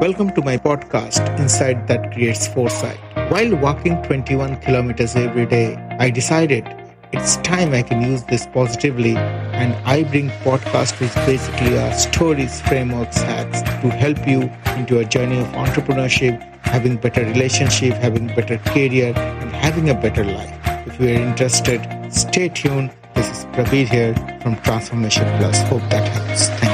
[0.00, 3.00] Welcome to my podcast, Insight That Creates Foresight.
[3.32, 6.64] While walking 21 kilometers every day, I decided
[7.12, 12.60] it's time I can use this positively, and I bring podcast which basically are stories,
[12.60, 14.42] frameworks, hacks to help you
[14.76, 20.24] into a journey of entrepreneurship, having better relationship, having better career, and having a better
[20.24, 20.54] life.
[20.86, 22.92] If you are interested, stay tuned.
[23.16, 25.60] This is Prabir here from Transformation Plus.
[25.62, 26.50] Hope that helps.
[26.50, 26.67] Thank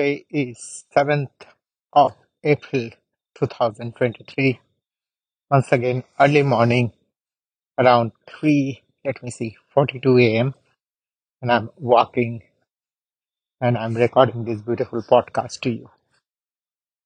[0.00, 1.28] Today is 7th
[1.92, 2.88] of April
[3.34, 4.58] 2023.
[5.50, 6.90] Once again, early morning,
[7.78, 10.54] around 3, let me see, 42 a.m.
[11.42, 12.44] And I'm walking
[13.60, 15.90] and I'm recording this beautiful podcast to you.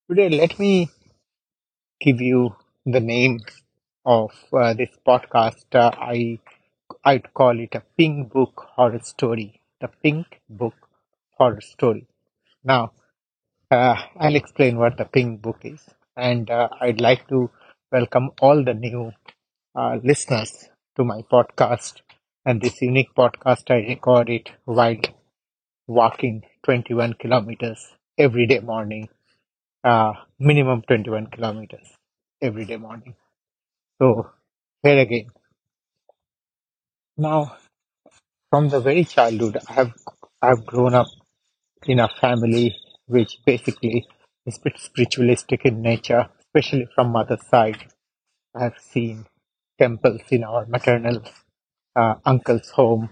[0.08, 0.88] Today, let me
[2.00, 2.54] give you
[2.86, 3.40] the name
[4.06, 5.64] of uh, this podcast.
[5.72, 6.38] Uh, I
[7.04, 9.60] I'd call it a Pink Book horror story.
[9.80, 10.74] The Pink Book
[11.36, 12.06] horror story.
[12.64, 12.92] Now,
[13.70, 17.50] uh, I'll explain what the Pink Book is, and uh, I'd like to
[17.92, 19.12] welcome all the new
[19.76, 22.02] uh, listeners to my podcast.
[22.46, 24.96] And this unique podcast, I record it while
[25.86, 29.08] walking 21 kilometers every day morning,
[29.84, 31.88] uh, minimum 21 kilometers
[32.42, 33.16] every day morning.
[34.00, 34.30] So,
[34.82, 35.28] here again.
[37.16, 37.56] Now,
[38.50, 39.94] from the very childhood, I have
[40.42, 41.08] I've grown up
[41.86, 44.06] in a family which basically
[44.46, 47.84] is bit spiritualistic in nature, especially from mother's side.
[48.54, 49.26] I have seen
[49.78, 51.22] temples in our maternal
[51.96, 53.10] uh, uncle's home,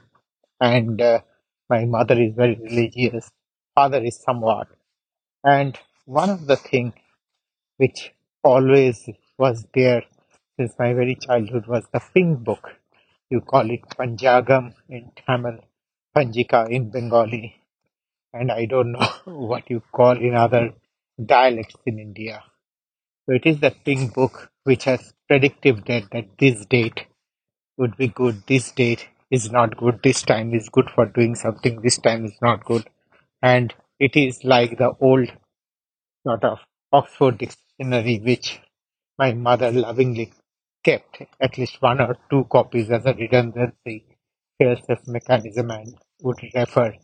[0.60, 1.20] and uh,
[1.68, 3.30] my mother is very religious.
[3.74, 4.68] Father is somewhat,
[5.44, 6.92] and one of the thing
[7.78, 8.12] which
[8.44, 10.02] always was there
[10.58, 12.70] since my very childhood was the pink book.
[13.30, 15.58] You call it Panjagam in Tamil,
[16.16, 17.61] Panjika in Bengali,
[18.32, 20.72] and I don't know what you call in other
[21.24, 22.42] dialects in India.
[23.26, 27.06] So it is the pink book which has predictive date that this date
[27.78, 31.80] would be good, this date is not good, this time is good for doing something,
[31.80, 32.88] this time is not good.
[33.42, 35.30] And it is like the old
[36.26, 36.58] sort of
[36.92, 38.60] Oxford dictionary which
[39.18, 40.32] my mother lovingly
[40.84, 44.04] kept at least one or two copies as a redundancy
[44.58, 46.94] fail-safe mechanism and would refer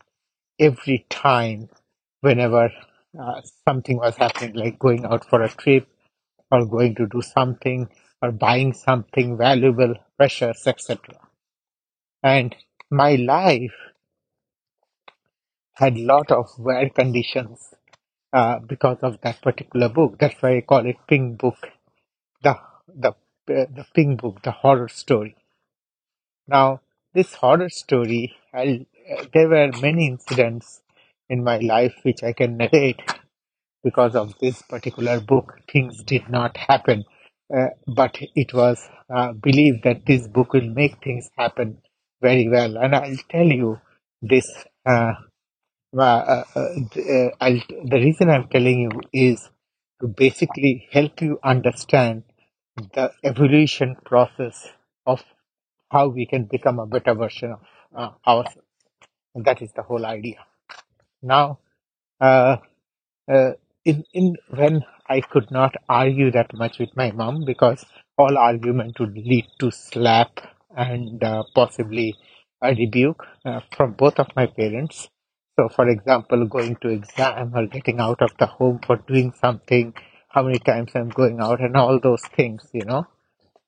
[0.59, 1.69] every time
[2.21, 2.71] whenever
[3.19, 5.87] uh, something was happening, like going out for a trip
[6.51, 7.89] or going to do something
[8.21, 10.99] or buying something valuable, precious, etc.
[12.23, 12.55] And
[12.91, 13.73] my life
[15.73, 17.73] had lot of weird conditions
[18.33, 20.17] uh, because of that particular book.
[20.19, 21.57] That's why I call it Pink Book,
[22.43, 23.13] the the uh,
[23.47, 25.35] the Pink Book, the horror story.
[26.47, 26.81] Now,
[27.13, 28.85] this horror story, I'll,
[29.33, 30.81] there were many incidents
[31.29, 33.01] in my life which I can narrate
[33.83, 35.59] because of this particular book.
[35.71, 37.05] Things did not happen,
[37.55, 41.79] uh, but it was uh, believed that this book will make things happen
[42.21, 42.77] very well.
[42.77, 43.79] And I'll tell you
[44.21, 44.47] this.
[44.85, 45.13] Uh,
[45.97, 47.49] uh, uh, uh,
[47.85, 49.49] the reason I'm telling you is
[50.01, 52.23] to basically help you understand
[52.93, 54.67] the evolution process
[55.07, 55.23] of
[55.91, 57.55] how we can become a better version
[57.95, 58.68] of ourselves.
[59.43, 60.45] That is the whole idea.
[61.21, 61.59] Now,
[62.21, 62.57] uh,
[63.31, 63.53] uh,
[63.85, 67.85] in in when I could not argue that much with my mom because
[68.17, 70.39] all argument would lead to slap
[70.75, 72.15] and uh, possibly
[72.63, 75.09] a rebuke uh, from both of my parents.
[75.59, 79.93] So, for example, going to exam or getting out of the home for doing something,
[80.29, 83.05] how many times I'm going out, and all those things, you know.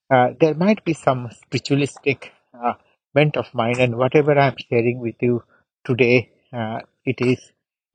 [0.09, 2.73] Uh, there might be some spiritualistic uh,
[3.13, 5.43] bent of mine, and whatever I'm sharing with you
[5.83, 7.39] today, uh, it is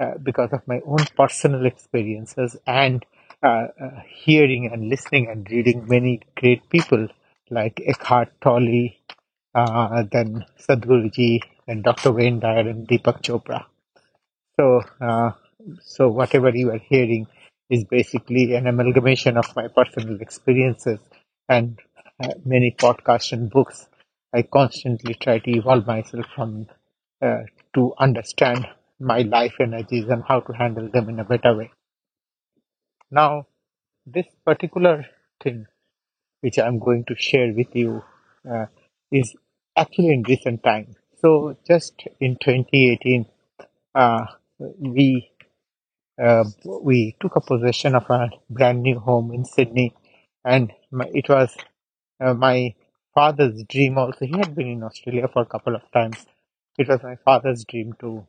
[0.01, 3.05] uh, because of my own personal experiences and
[3.43, 3.69] uh,
[4.09, 7.09] hearing and listening and reading many great people
[7.51, 8.91] like Eckhart Tolle,
[9.55, 12.13] uh, then Sadhguruji, and Dr.
[12.13, 13.67] Wayne Dyer, and Deepak Chopra.
[14.59, 15.33] So, uh,
[15.83, 17.27] so whatever you are hearing
[17.71, 20.99] is basically an amalgamation of my personal experiences
[21.49, 21.79] and
[22.23, 23.89] uh, many podcasts and books.
[24.35, 26.67] I constantly try to evolve myself from
[27.23, 27.43] uh,
[27.75, 28.67] to understand
[28.99, 31.71] my life energies and how to handle them in a better way.
[33.11, 33.47] Now,
[34.07, 35.07] this particular
[35.43, 35.67] thing
[36.41, 38.03] which I'm going to share with you
[38.51, 38.67] uh,
[39.11, 39.35] is
[39.77, 40.95] actually in recent times.
[41.21, 43.27] So, just in 2018,
[43.95, 44.27] uh,
[44.79, 45.31] we
[46.23, 49.95] uh, we took a possession of a brand new home in Sydney,
[50.45, 51.55] and my, it was
[52.21, 52.75] uh, my
[53.15, 53.99] father's dream.
[53.99, 56.25] Also, he had been in Australia for a couple of times,
[56.79, 58.27] it was my father's dream to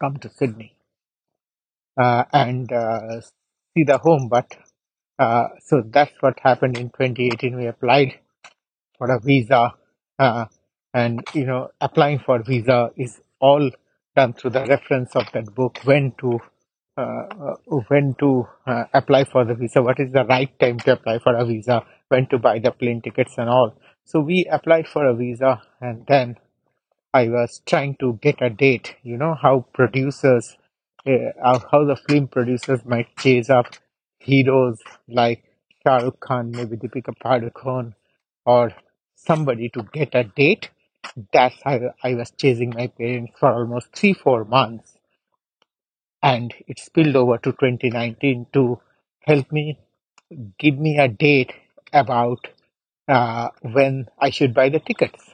[0.00, 0.74] come to Sydney
[1.98, 3.20] uh, and uh,
[3.74, 4.28] see the home.
[4.28, 4.56] But
[5.18, 7.56] uh, so that's what happened in 2018.
[7.56, 8.18] We applied
[8.98, 9.74] for a visa,
[10.18, 10.46] uh,
[10.94, 13.70] and you know, applying for visa is all
[14.16, 15.78] done through the reference of that book.
[15.84, 16.40] When to
[16.96, 17.56] uh, uh,
[17.88, 18.46] when to
[18.92, 22.26] apply for the visa, what is the right time to apply for a visa, when
[22.28, 23.74] to buy the plane tickets and all.
[24.04, 26.36] So we applied for a visa, and then
[27.14, 28.96] I was trying to get a date.
[29.02, 30.58] You know how producers,
[31.06, 33.66] uh, how how the film producers might chase up
[34.18, 34.78] heroes
[35.08, 35.42] like
[35.82, 37.94] Shah Rukh Khan, maybe Deepika Padukone,
[38.44, 38.72] or
[39.14, 40.68] somebody to get a date.
[41.32, 44.98] That's how I was chasing my parents for almost three, four months.
[46.22, 48.80] And it spilled over to 2019 to
[49.20, 49.78] help me
[50.58, 51.52] give me a date
[51.92, 52.48] about
[53.08, 55.30] uh, when I should buy the tickets.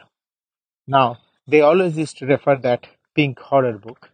[0.88, 4.10] Now, they always used to refer that pink horror book.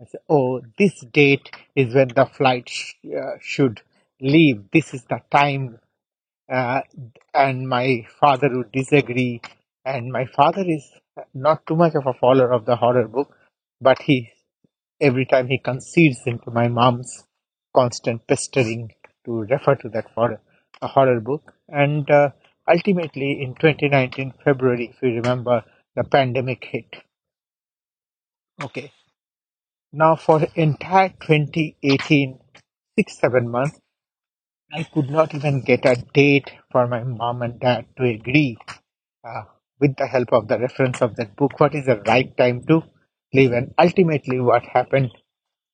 [0.00, 3.80] I say, oh, this date is when the flight sh- uh, should
[4.20, 4.70] leave.
[4.72, 5.78] This is the time.
[6.50, 6.82] Uh,
[7.34, 9.40] and my father would disagree.
[9.84, 10.90] And my father is
[11.34, 13.34] not too much of a follower of the horror book,
[13.80, 14.30] but he
[15.00, 17.24] every time he concedes into my mom's
[17.74, 18.90] constant pestering
[19.24, 20.06] to refer to that
[20.82, 21.52] a horror book.
[21.68, 22.30] And uh,
[22.68, 25.64] ultimately, in 2019 February, if you remember,
[25.96, 26.86] the pandemic hit.
[28.62, 28.92] Okay,
[29.92, 32.38] now for entire 2018,
[32.98, 33.80] six seven months,
[34.72, 38.58] I could not even get a date for my mom and dad to agree
[39.24, 39.42] uh,
[39.80, 42.82] with the help of the reference of that book what is the right time to
[43.32, 43.52] leave.
[43.52, 45.10] And ultimately what happened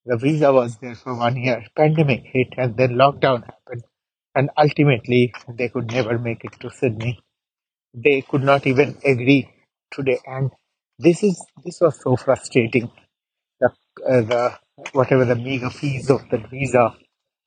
[0.04, 3.84] the visa was there for one year pandemic hit and then lockdown happened.
[4.34, 7.20] And ultimately they could never make it to sydney.
[7.94, 9.48] They could not even agree
[9.92, 10.18] today.
[10.26, 10.50] And
[10.98, 12.90] this is this was so frustrating.
[13.60, 13.68] The,
[14.08, 14.58] uh, the
[14.92, 16.94] whatever the meager fees of the visa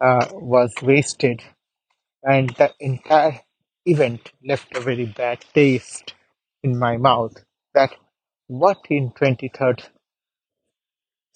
[0.02, 1.42] uh, was wasted.
[2.24, 3.42] And the entire
[3.86, 6.16] event left a very bad taste
[6.64, 7.34] in my mouth
[7.74, 7.92] that
[8.48, 9.84] what in 23rd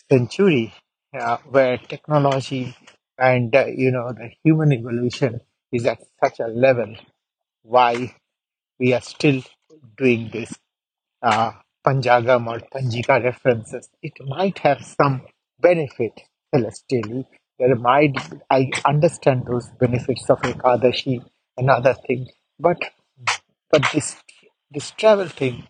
[0.10, 0.74] century
[1.18, 2.76] uh, where technology
[3.18, 5.42] and uh, you know the human evolution
[5.72, 6.96] is at such a level
[7.62, 8.16] why
[8.80, 9.42] we are still
[9.98, 10.54] doing this
[11.22, 11.52] uh,
[11.86, 15.22] Panjagam or Panjika references, it might have some
[15.60, 16.22] benefit
[16.54, 17.26] celestially.
[17.58, 18.16] There might,
[18.50, 21.24] I understand those benefits of Ekadashi
[21.58, 22.30] and other things,
[22.60, 22.80] but
[23.72, 24.18] but this
[24.72, 25.68] this travel thing,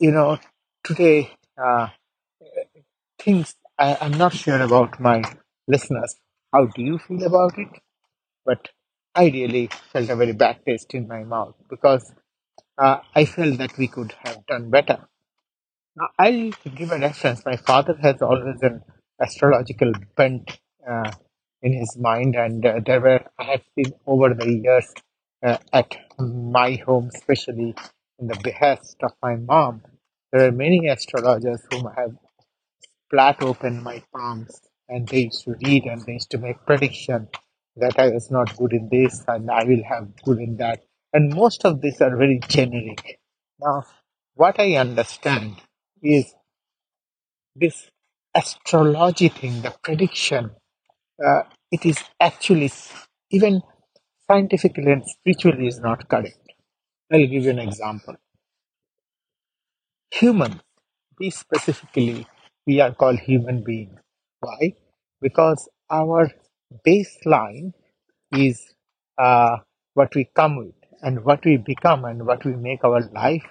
[0.00, 0.38] you know,
[0.84, 1.30] today
[1.62, 1.88] uh,
[3.18, 5.22] things I, I'm not sure about my
[5.66, 6.16] listeners.
[6.52, 7.68] How do you feel about it?
[8.44, 8.68] But
[9.14, 12.12] I really felt a very bad taste in my mouth because
[12.78, 14.98] uh, I felt that we could have done better.
[15.96, 17.44] Now, I'll give a reference.
[17.46, 18.82] My father has always an
[19.22, 20.58] astrological bent
[20.88, 21.12] uh,
[21.62, 24.92] in his mind, and uh, there were I have seen over the years
[25.44, 27.74] uh, at my home, especially
[28.18, 29.82] in the behest of my mom,
[30.32, 32.16] there are many astrologers whom I have
[33.10, 37.28] flat open my palms, and they used to read and they used to make prediction
[37.76, 40.82] that I was not good in this and I will have good in that.
[41.18, 43.18] And most of these are very generic.
[43.60, 43.84] Now,
[44.36, 45.56] what I understand
[46.00, 46.32] is
[47.56, 47.90] this
[48.32, 50.52] astrology thing, the prediction,
[51.26, 52.70] uh, it is actually
[53.32, 53.62] even
[54.28, 56.38] scientifically and spiritually is not correct.
[57.12, 58.14] I'll give you an example.
[60.12, 60.60] Humans,
[61.18, 62.28] we specifically,
[62.64, 63.98] we are called human beings.
[64.38, 64.74] Why?
[65.20, 66.30] Because our
[66.86, 67.72] baseline
[68.30, 68.72] is
[69.18, 69.56] uh,
[69.94, 73.46] what we come with and what we become and what we make our life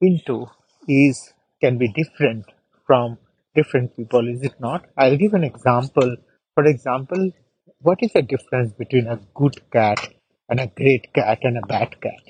[0.00, 0.46] into
[0.86, 2.44] is can be different
[2.86, 3.18] from
[3.54, 4.86] different people is it not?
[4.96, 6.16] I'll give an example.
[6.54, 7.32] For example
[7.80, 10.08] what is the difference between a good cat
[10.48, 12.22] and a great cat and a bad cat?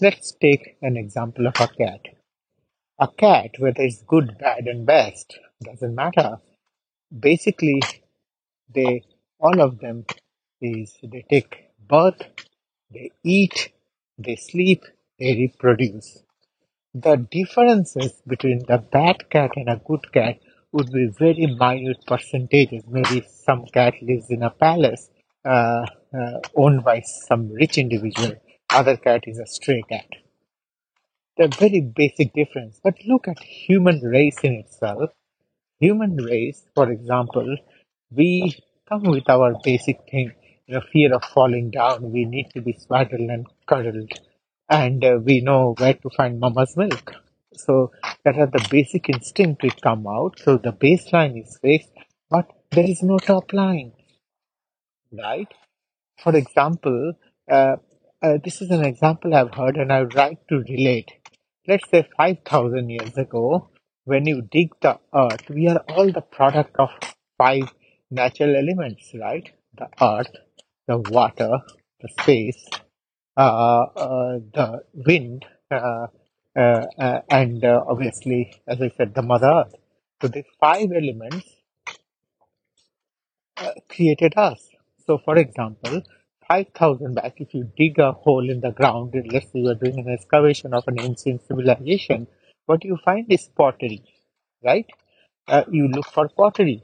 [0.00, 2.00] Let's take an example of a cat.
[3.00, 6.38] A cat whether it's good bad and best doesn't matter.
[7.16, 7.82] Basically
[8.74, 9.02] they
[9.40, 10.04] all of them
[10.60, 12.22] is they take birth
[12.90, 13.70] they eat
[14.18, 14.82] they sleep
[15.18, 16.22] they reproduce
[16.94, 20.38] the differences between the bad cat and a good cat
[20.72, 22.84] would be very minute percentages.
[22.88, 25.10] Maybe some cat lives in a palace
[25.44, 25.86] uh,
[26.18, 28.34] uh, owned by some rich individual.
[28.70, 30.06] Other cat is a stray cat.
[31.36, 32.80] The very basic difference.
[32.82, 35.10] But look at human race in itself.
[35.80, 37.56] Human race, for example,
[38.10, 38.56] we
[38.88, 40.32] come with our basic thing,
[40.68, 42.10] know, fear of falling down.
[42.10, 44.12] We need to be swaddled and cuddled,
[44.68, 47.14] and uh, we know where to find mama's milk.
[47.54, 47.92] So
[48.24, 50.38] that are the basic instinct will come out.
[50.40, 51.92] So the baseline is fixed,
[52.30, 53.92] but there is no top line,
[55.12, 55.48] right?
[56.22, 57.14] For example,
[57.50, 57.76] uh,
[58.22, 61.12] uh, this is an example I've heard and I would like to relate.
[61.68, 63.70] Let's say 5,000 years ago,
[64.04, 66.90] when you dig the earth, we are all the product of
[67.38, 67.72] five
[68.10, 69.50] natural elements, right?
[69.78, 70.32] The earth,
[70.86, 71.50] the water,
[72.00, 72.68] the space,
[73.36, 76.06] uh, uh, the wind, uh,
[76.54, 79.74] and obviously, as I said, the Mother Earth.
[80.22, 81.48] So these five elements
[83.88, 84.68] created us.
[85.06, 86.02] So, for example,
[86.48, 89.98] 5,000 back, if you dig a hole in the ground, let's say you are doing
[89.98, 92.26] an excavation of an ancient civilization,
[92.66, 94.02] what you find is pottery,
[94.62, 94.86] right?
[95.48, 96.82] Uh, you look for pottery.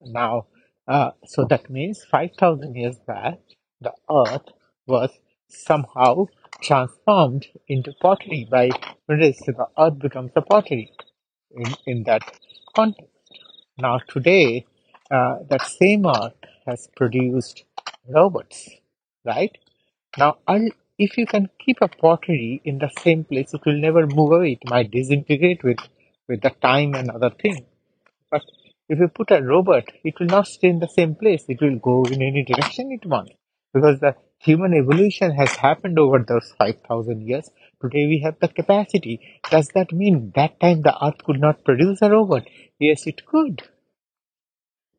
[0.00, 0.46] Now,
[0.90, 3.40] uh, so that means 5,000 years back,
[3.82, 4.48] the earth
[4.88, 5.10] was
[5.48, 6.26] somehow
[6.62, 8.70] transformed into pottery by
[9.06, 10.92] when it is the earth becomes a pottery
[11.52, 12.22] in, in that
[12.76, 13.12] context.
[13.78, 14.66] Now, today,
[15.10, 16.34] uh, that same earth
[16.66, 17.64] has produced
[18.08, 18.70] robots,
[19.26, 19.56] right?
[20.18, 20.38] Now,
[20.98, 24.52] if you can keep a pottery in the same place, it will never move away.
[24.62, 25.78] It might disintegrate with,
[26.28, 27.66] with the time and other things.
[28.30, 28.42] But
[28.90, 31.44] if you put a robot, it will not stay in the same place.
[31.48, 33.32] It will go in any direction it wants.
[33.72, 37.48] Because the human evolution has happened over those 5,000 years.
[37.80, 39.20] Today we have the capacity.
[39.48, 42.48] Does that mean that time the earth could not produce a robot?
[42.80, 43.62] Yes, it could.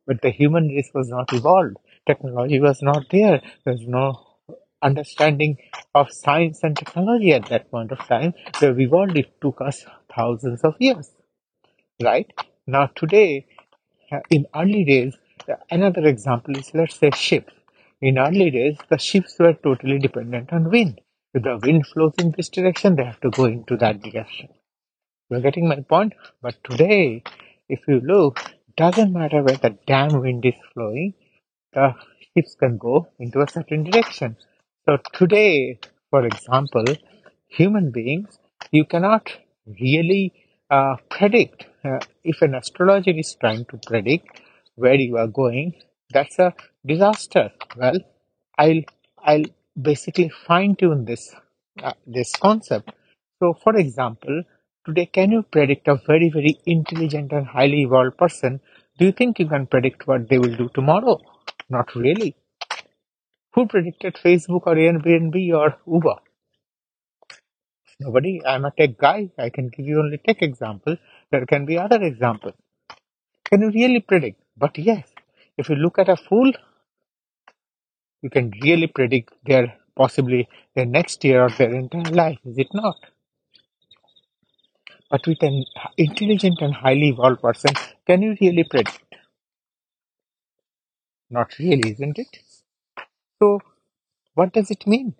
[0.06, 1.76] But the human race was not evolved.
[2.06, 3.42] Technology was not there.
[3.64, 4.32] There was no
[4.80, 5.58] understanding
[5.94, 8.32] of science and technology at that point of time.
[8.58, 9.18] We have evolved.
[9.18, 9.84] It took us
[10.16, 11.10] thousands of years,
[12.02, 12.26] right?
[12.66, 13.46] Now today,
[14.30, 15.16] in early days,
[15.48, 17.52] uh, another example is let's say ships.
[18.00, 21.00] In early days, the ships were totally dependent on wind.
[21.34, 24.48] If the wind flows in this direction, they have to go into that direction.
[25.30, 26.14] You're getting my point?
[26.42, 27.22] But today,
[27.68, 28.40] if you look,
[28.76, 31.14] doesn't matter where the damn wind is flowing,
[31.72, 31.94] the
[32.34, 34.36] ships can go into a certain direction.
[34.86, 35.78] So today,
[36.10, 36.84] for example,
[37.48, 38.38] human beings,
[38.70, 39.30] you cannot
[39.80, 40.32] really
[40.76, 41.66] uh, predict.
[41.84, 44.40] Uh, if an astrologer is trying to predict
[44.76, 45.74] where you are going,
[46.12, 46.54] that's a
[46.86, 47.50] disaster.
[47.76, 47.98] Well,
[48.58, 48.82] I'll
[49.24, 49.48] I'll
[49.90, 51.24] basically fine tune this
[51.82, 52.92] uh, this concept.
[53.40, 54.42] So, for example,
[54.86, 58.60] today, can you predict a very very intelligent and highly evolved person?
[58.98, 61.18] Do you think you can predict what they will do tomorrow?
[61.70, 62.36] Not really.
[63.54, 66.16] Who predicted Facebook or Airbnb or Uber?
[68.02, 68.44] Nobody.
[68.44, 69.30] I'm a tech guy.
[69.38, 70.96] I can give you only tech example.
[71.30, 72.54] There can be other examples.
[73.44, 74.40] Can you really predict?
[74.56, 75.08] But yes,
[75.58, 76.52] if you look at a fool,
[78.22, 82.68] you can really predict their possibly their next year or their entire life, is it
[82.74, 82.96] not?
[85.08, 85.64] But with an
[85.96, 87.72] intelligent and highly evolved person,
[88.04, 89.14] can you really predict?
[91.30, 92.38] Not really, isn't it?
[93.42, 93.60] So,
[94.34, 95.14] what does it mean?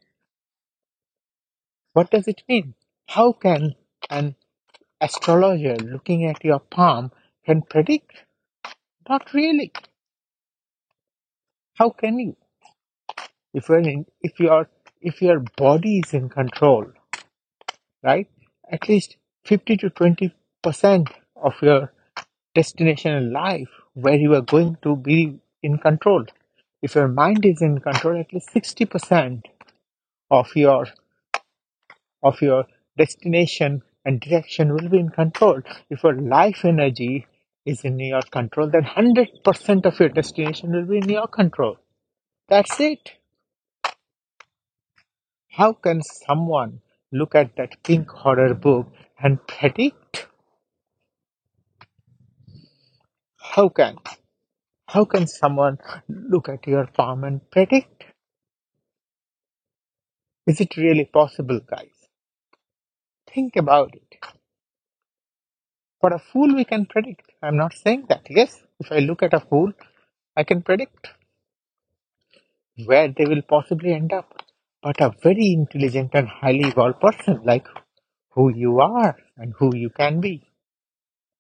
[1.95, 2.75] What does it mean?
[3.09, 3.75] How can
[4.11, 4.37] an
[5.01, 7.13] astrologer looking at your palm
[7.47, 8.25] can predict?
[9.09, 9.73] Not really.
[11.75, 12.37] How can you?
[13.55, 14.69] If you're in, if your
[15.01, 16.87] if your body is in control,
[18.03, 18.29] right?
[18.71, 21.93] At least fifty to twenty percent of your
[22.55, 26.25] destination in life, where you are going to be in control.
[26.83, 29.49] If your mind is in control, at least sixty percent
[30.31, 30.87] of your
[32.23, 35.61] of your destination and direction will be in control.
[35.91, 37.27] If your life energy
[37.65, 41.77] is in your control, then 100% of your destination will be in your control.
[42.49, 43.13] That's it.
[45.49, 46.81] How can someone
[47.13, 50.27] look at that pink horror book and predict?
[53.37, 53.97] How can?
[54.89, 58.05] How can someone look at your palm and predict?
[60.47, 62.02] Is it really possible, guys?
[63.35, 64.17] Think about it.
[66.01, 67.33] For a fool, we can predict.
[67.43, 68.27] I'm not saying that.
[68.29, 69.73] Yes, if I look at a fool,
[70.37, 71.09] I can predict
[72.85, 74.45] where they will possibly end up.
[74.83, 77.67] But a very intelligent and highly evolved person, like
[78.31, 80.51] who you are and who you can be,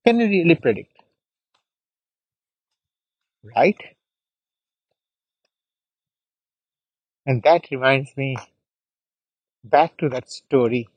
[0.04, 0.96] can you really predict?
[3.44, 3.80] Right?
[7.26, 8.36] And that reminds me
[9.64, 10.88] back to that story.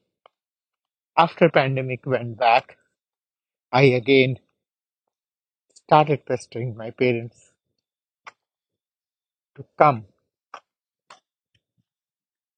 [1.17, 2.77] After pandemic went back,
[3.71, 4.37] I again
[5.73, 7.51] started pestering my parents
[9.55, 10.05] to come,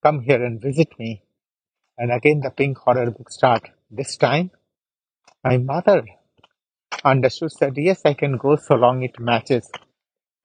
[0.04, 1.24] come here and visit me.
[1.98, 3.70] And again the pink horror book start.
[3.92, 4.52] This time
[5.44, 6.04] My mother
[7.06, 9.72] understood, said, Yes, I can go so long it matches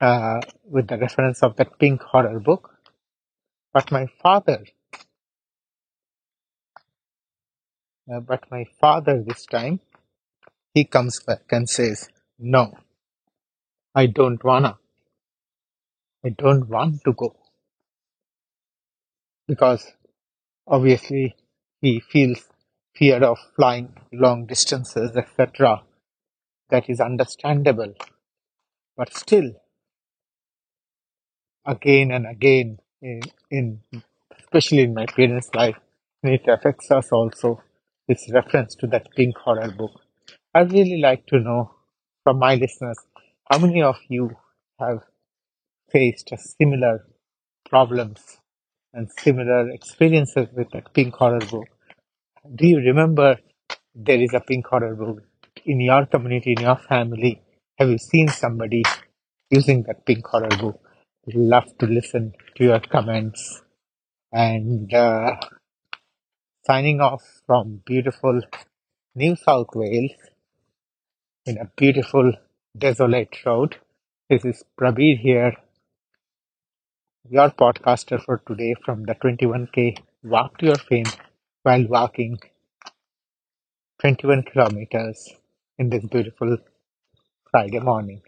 [0.00, 2.70] uh, with the reference of that pink horror book.
[3.74, 4.64] But my father,
[8.12, 9.80] uh, but my father this time,
[10.74, 12.76] he comes back and says, No,
[13.94, 14.78] I don't wanna.
[16.24, 17.34] I don't want to go
[19.48, 19.84] because
[20.66, 21.34] obviously
[21.80, 22.48] he feels
[22.94, 25.82] fear of flying long distances, etc.
[26.70, 27.94] That is understandable.
[28.96, 29.50] But still,
[31.66, 33.80] again and again, in, in
[34.38, 35.76] especially in my parents' life,
[36.22, 37.62] and it affects us also.
[38.08, 39.92] This reference to that pink horror book.
[40.54, 41.74] I'd really like to know
[42.24, 42.98] from my listeners
[43.50, 44.30] how many of you
[44.78, 45.00] have
[45.90, 47.06] faced similar
[47.68, 48.38] problems
[48.94, 51.66] and similar experiences with that pink horror book.
[52.54, 53.38] Do you remember
[53.94, 55.22] there is a pink horror book
[55.64, 57.42] in your community, in your family?
[57.78, 58.82] Have you seen somebody
[59.50, 60.80] using that pink horror book?
[61.26, 63.62] We'd love to listen to your comments.
[64.32, 65.36] And uh,
[66.64, 68.40] signing off from beautiful
[69.16, 70.12] New South Wales
[71.44, 72.32] in a beautiful
[72.78, 73.76] desolate road.
[74.30, 75.54] This is Prabir here,
[77.28, 81.10] your podcaster for today from the 21k Walk to Your Fame
[81.64, 82.38] while walking
[84.00, 85.30] 21 kilometers
[85.78, 86.58] in this beautiful
[87.50, 88.22] Friday morning.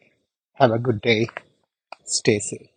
[0.55, 1.29] Have a good day.
[2.05, 2.74] Stay safe.